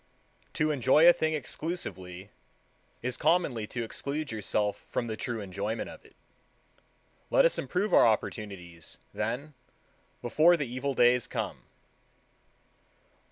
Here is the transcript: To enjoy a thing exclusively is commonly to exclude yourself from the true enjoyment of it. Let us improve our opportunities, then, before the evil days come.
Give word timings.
To 0.53 0.71
enjoy 0.71 1.07
a 1.07 1.13
thing 1.13 1.35
exclusively 1.35 2.31
is 3.03 3.17
commonly 3.17 3.67
to 3.67 3.83
exclude 3.83 4.31
yourself 4.31 4.83
from 4.89 5.05
the 5.05 5.15
true 5.15 5.41
enjoyment 5.41 5.87
of 5.91 6.03
it. 6.03 6.15
Let 7.29 7.45
us 7.45 7.59
improve 7.59 7.93
our 7.93 8.07
opportunities, 8.07 8.97
then, 9.13 9.53
before 10.23 10.57
the 10.57 10.65
evil 10.65 10.95
days 10.95 11.27
come. 11.27 11.65